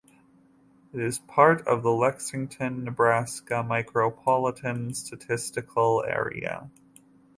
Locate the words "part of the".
1.19-1.91